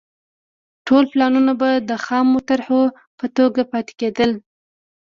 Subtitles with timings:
[0.87, 2.81] ټول پلانونه به د خامو طرحو
[3.19, 4.31] په توګه پاتې کېدل.